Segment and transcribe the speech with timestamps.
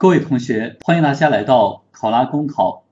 [0.00, 2.84] 各位同学，欢迎大家来到考拉公考，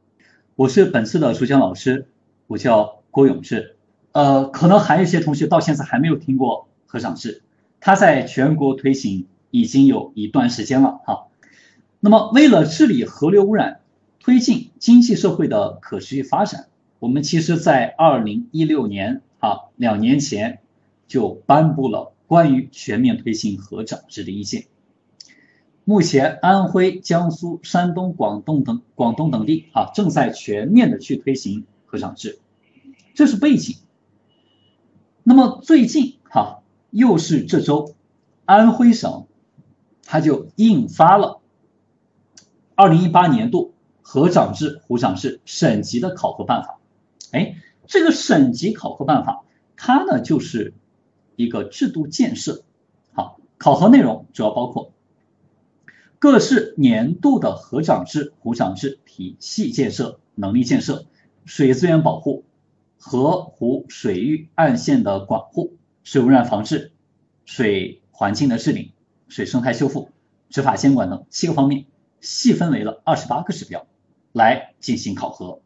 [0.57, 2.07] 我是本次的主讲老师，
[2.47, 3.77] 我叫郭永志。
[4.13, 7.41] 呃，可能还有一些同学到现在还没有听过河长制，
[7.81, 11.29] 它在全国推行已经有一段时间了哈。
[11.99, 13.81] 那么，为了治理河流污染，
[14.21, 16.67] 推进经济社会的可持续发展，
[16.99, 20.59] 我们其实在二零一六年啊，两年前
[21.07, 24.65] 就颁布了关于全面推行河长制的意见。
[25.89, 32.41] 目前，安徽、江苏、山东、广东等广东等地啊，正在全面的去推行河长制，
[33.15, 33.79] 这是背景。
[35.23, 36.61] 那么最近哈，
[36.91, 37.95] 又是这周，
[38.45, 39.29] 安徽省
[40.05, 41.41] 它就印发了
[42.75, 46.79] 二零一八年度河长制、湖长制省级的考核办法。
[47.33, 49.43] 哎，这个省级考核办法，
[49.75, 50.75] 它呢就是
[51.35, 52.63] 一个制度建设。
[53.15, 54.93] 好，考核内容主要包括。
[56.21, 61.07] 各市年度的河长制、湖长制体系建设、能力建设、
[61.45, 62.45] 水资源保护、
[62.99, 66.91] 河湖水域岸线的管护、水污染防治、
[67.45, 68.91] 水环境的治理、
[69.29, 70.11] 水生态修复、
[70.51, 71.87] 执法监管等七个方面，
[72.21, 73.87] 细分为了二十八个指标
[74.33, 75.61] 来进行考核。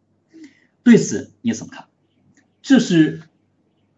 [0.83, 1.87] 对此你怎么看？
[2.61, 3.23] 这是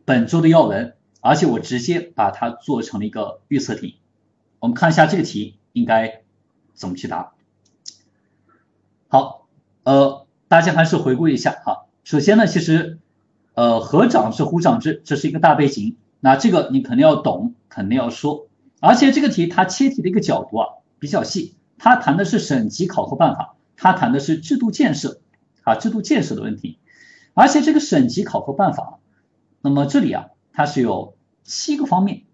[0.05, 3.98] 本周的要闻，而且我直接把它做成了一个预测题。
[4.61, 6.23] 我们看一下这个题应该。
[6.75, 7.33] 怎么去答？
[9.08, 9.47] 好，
[9.84, 11.86] 呃，大家还是回顾一下哈。
[12.03, 12.98] 首先呢，其实，
[13.55, 15.97] 呃，河长是、湖长制，这是一个大背景。
[16.20, 18.48] 那这个你肯定要懂，肯定要说。
[18.80, 25.20] 而且这个题它切题的一个角度啊比较细，它谈的是省级考核办法，它谈的是制度建设
[25.62, 26.78] 啊，制度建设的问题。
[27.34, 28.98] 而且这个省级考核办法，
[29.61, 32.25] 那么这里啊，它是有七个方面。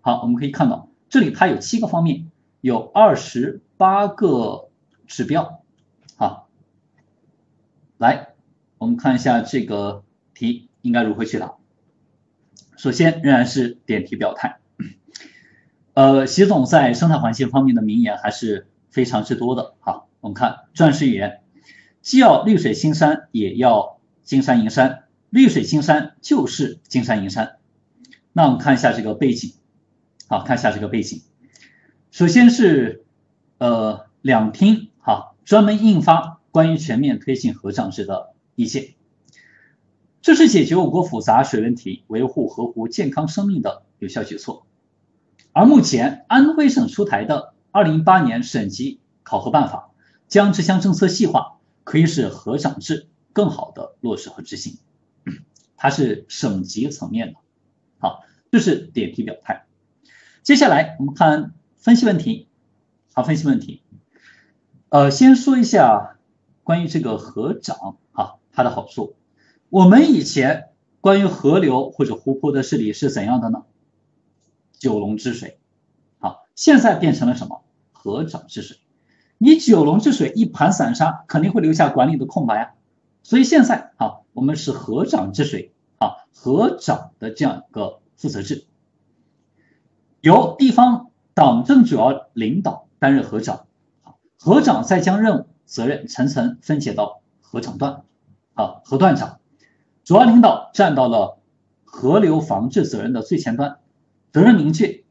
[0.00, 2.30] 好，我们可以看到这里它有七个方面。
[2.64, 4.70] 有二十八个
[5.06, 5.62] 指标，
[6.16, 6.48] 好，
[7.98, 8.28] 来，
[8.78, 11.56] 我们看一下这个题应该如何去答。
[12.74, 14.60] 首先仍然是点题表态，
[15.92, 19.74] 呃，习总在生态环境方面的名言还是非常之多的。
[19.80, 21.42] 好，我们看钻石语言，
[22.00, 27.58] 既要绿水青山，也要金山银山，绿水青山就是金山银山。
[28.32, 29.52] 那我们看一下这个背景，
[30.30, 31.24] 好，看一下这个背景。
[32.14, 33.04] 首先是，
[33.58, 38.94] 呃，两厅哈专门印发关于全面推进河长制的意见，
[40.22, 44.64] 这是解决我国复杂水问题、维护河湖健康生命的有效举措。
[45.50, 49.90] 而目前安徽省出台的二零一八年省级考核办法，
[50.28, 54.78] 将这项政策细化，可以使河长制更好的落实和执行。
[55.76, 57.40] 它是省级层面的，
[57.98, 59.66] 好，这是点题表态。
[60.44, 61.54] 接下来我们看。
[61.84, 62.48] 分析问题，
[63.12, 63.82] 好，分析问题。
[64.88, 66.16] 呃，先说一下
[66.62, 69.16] 关于这个河长啊，它的好处。
[69.68, 70.70] 我们以前
[71.02, 73.64] 关于河流或者湖泊的治理是怎样的呢？
[74.78, 75.58] 九龙治水，
[76.20, 77.62] 好，现在变成了什么？
[77.92, 78.78] 河长治水。
[79.36, 82.72] 你九龙治水一盘散沙，肯定会留下管理的空白啊。
[83.22, 88.64] 所以现在啊，我们是河长治水啊，河长的这样一个负责制，
[90.22, 91.10] 由地方。
[91.34, 93.66] 党政主要领导担任河长，
[94.38, 98.04] 河长再将任务责任层层分解到河长段，
[98.54, 99.40] 啊，河段长，
[100.04, 101.40] 主要领导站到了
[101.82, 103.78] 河流防治责任的最前端，
[104.30, 105.02] 责任明确，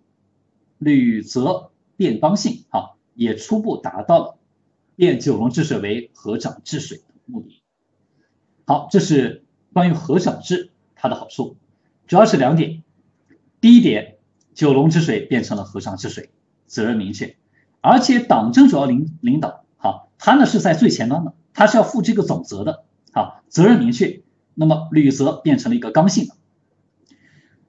[0.78, 4.38] 履责变刚性，啊，也初步达到了
[4.96, 7.62] 变九龙治水为河长治水的目的。
[8.66, 11.58] 好，这是关于河长制它的好处，
[12.08, 12.82] 主要是两点，
[13.60, 14.20] 第一点。
[14.54, 16.30] 九龙治水变成了河长治水，
[16.68, 17.36] 责任明确，
[17.82, 24.22] 而且党政主要领领导，好，他呢是在最前端的，他是要负这个总责的，好，责任明确，
[24.54, 26.36] 那么履责变成了一个刚性的。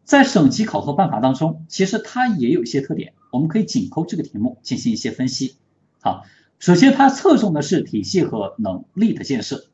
[0.05, 5.57] 在省级考核办法当中，其实它也有一些特点，我们可以紧扣这个题目进行一些分析。
[6.01, 6.25] 好，
[6.59, 9.65] 首先它侧重的是体系和能力的建设，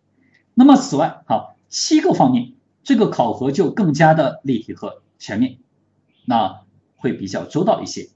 [0.55, 2.53] 那么此外，好，七个方面，
[2.85, 5.59] 这个考核就更加的立体和全面。
[6.25, 6.63] 那
[7.01, 8.11] 会比较周到一些，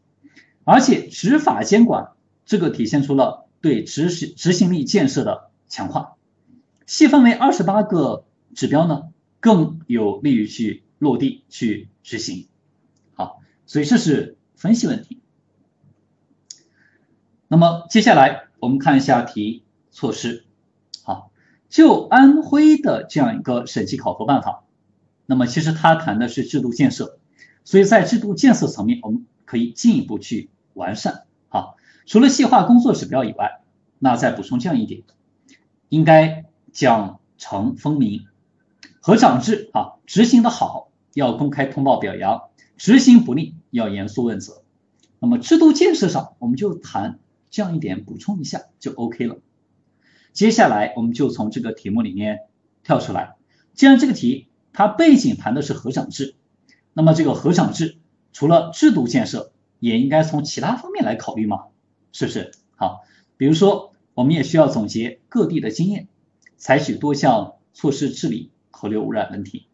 [0.63, 2.13] 而且执法监管
[2.45, 6.17] 这个体现出了对执行执行力建设的强化，
[6.87, 9.09] 细分为二十八个指标呢，
[9.41, 12.47] 更有利于去落地去执行。
[13.15, 15.21] 好，所以这是分析问题。
[17.49, 20.45] 那么接下来我们看一下题措施。
[21.03, 21.31] 好，
[21.71, 24.65] 就安徽的这样一个审计考核办法，
[25.25, 27.19] 那么其实它谈的是制度建设。
[27.65, 31.75] 所以在制度建设层面，我们可以进一步去完善啊。
[32.07, 33.63] 除了细化工作指标以外，
[33.99, 35.03] 那再补充这样一点，
[35.89, 38.27] 应该奖惩分明，
[39.01, 42.43] 合长制啊，执行的好要公开通报表扬，
[42.77, 44.63] 执行不力要严肃问责。
[45.19, 47.19] 那么制度建设上，我们就谈
[47.49, 49.39] 这样一点，补充一下就 OK 了。
[50.35, 52.41] 接下来我们就从这个题目里面
[52.83, 53.37] 跳出来，
[53.73, 56.35] 既然这个题它背景谈的是合长制，
[56.95, 57.99] 那么这个河长制
[58.33, 61.65] 除了制度建设，也应该从其他方面来考虑嘛，
[62.13, 62.53] 是不是？
[62.77, 63.03] 好，
[63.37, 66.09] 比如说我们也需要总结各地的经验，
[66.57, 69.67] 采取多项措施治理河流污染问题。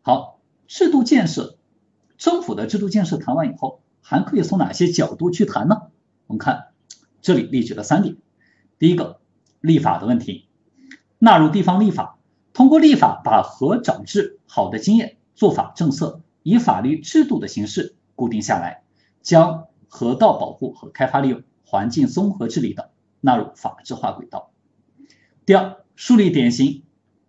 [0.00, 1.58] 好，制度建设，
[2.16, 3.80] 政府的制度建设谈完以后。
[4.04, 5.82] 还可以从哪些角度去谈呢？
[6.26, 6.72] 我们看
[7.20, 8.16] 这里列举了三点。
[8.76, 9.20] 第一个，
[9.60, 10.48] 立法的问题，
[11.20, 12.18] 纳入地方立法，
[12.52, 18.82] 通过立法把河长制好的经验、做法、政策以法律制度的形式固定下来，
[19.22, 22.88] 将河道保护和开发利用、环境综合治理等
[23.20, 24.50] 纳入法制化轨道。
[25.46, 26.82] 第二，树立典型，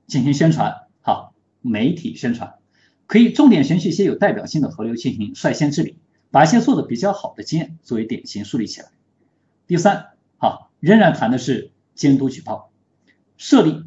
[0.07, 2.56] 进行宣传，好，媒体宣传，
[3.07, 5.98] 可以重点选取一些有代表性的河流进行率先治理。
[6.31, 8.88] 把一些做的比较好的经验作为典型树立起来。
[9.68, 12.71] 第三，好，仍然谈的是监督举报，
[13.38, 13.83] 设立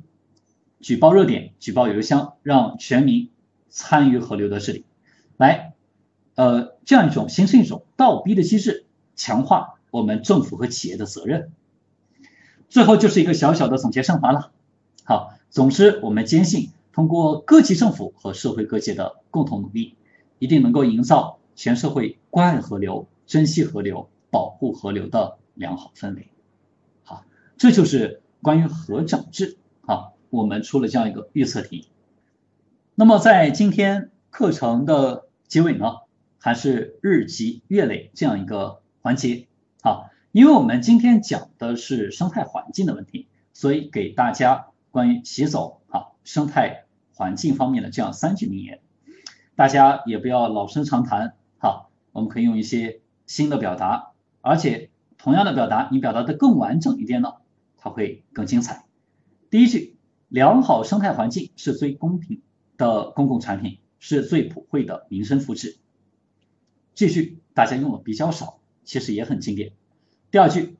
[0.78, 3.32] 举报热点、举报邮箱，让全民
[3.68, 4.84] 参与河流的治理，
[5.36, 5.74] 来，
[6.34, 11.52] 呃，这样一种形成一种倒逼的机制，强化我们政府和企业的责任。
[12.68, 14.52] 最后就是一个小小的总结升华了。
[15.04, 19.96] 好，总之我们坚信，通过各级政府和社会各界的共同努力，
[20.38, 21.38] 一定能够营造。
[21.58, 26.28] 全社会关爱河流、珍惜河流、保护河流的良好氛围。
[27.02, 27.24] 好，
[27.56, 31.88] 这就是关于河长制好，我们出了这样一个预测题。
[32.94, 35.84] 那么在今天课程的结尾呢，
[36.38, 39.46] 还是日积月累这样一个环节
[39.82, 46.84] 啊，因为我们今天讲的是生态环境的问题，所以给大家关于洗澡啊生态
[47.14, 48.80] 环境方面的这样三句名言，
[49.54, 51.34] 大家也不要老生常谈。
[51.58, 57.34] 好，我们可以用一些新的表达，而且同样的表达，你表达的更完整一点呢，
[57.76, 58.84] 它会更精彩。
[59.48, 59.96] 第一句，
[60.28, 62.42] 良好生态环境是最公平
[62.76, 65.76] 的公共产品，是最普惠的民生福祉。
[66.94, 69.72] 这句大家用的比较少，其实也很经典。
[70.30, 70.76] 第二句，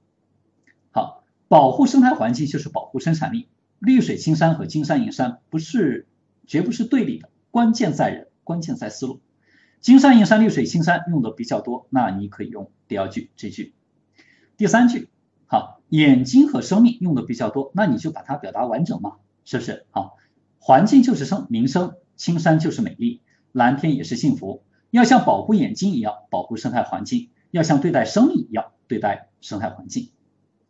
[0.91, 3.49] 好，保护生态环境就是保护生产力。
[3.79, 6.07] 绿水青山和金山银山不是，
[6.47, 9.21] 绝不是对立的，关键在人，关键在思路。
[9.81, 13.75] 金山银山绿水青山用的比较多，那你可以用第二句这句。
[14.57, 15.11] 第三句，
[15.47, 19.85] 好，眼睛和生命用的比较多，那你就把它表达完整嘛，是不是？
[19.91, 20.17] 好，
[20.59, 23.21] 环境就是生民生，青山就是美丽，
[23.53, 24.63] 蓝天也是幸福。
[24.91, 30.11] 要像保护眼睛一样保护生态环境，要像对待生命一样对待生态环境。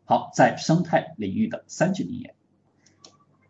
[0.04, 2.34] 好，在生态领域的三句名言，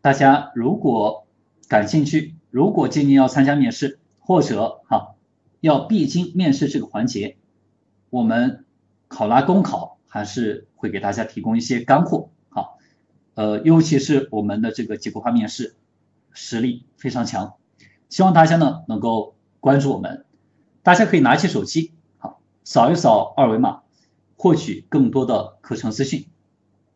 [0.00, 1.26] 大家如果
[1.68, 5.12] 感兴趣，如果今年要参加面试，或者哈。
[5.60, 7.38] 要必经面试这个环节，
[8.10, 8.66] 我们
[9.08, 12.78] 考拉公考还是会给大家提供一些干货，好，
[13.34, 15.74] 呃，尤其是我们的这个结构化面试
[16.30, 17.54] 实力非常强，
[18.08, 20.24] 希望大家呢能够关注我们，
[20.82, 23.82] 大家可以拿起手机，好，扫一扫二维码，
[24.36, 26.26] 获取更多的课程资讯。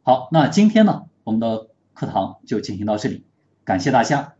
[0.03, 3.25] 好，那今天呢，我们的课堂就进行到这里，
[3.65, 4.35] 感谢大家。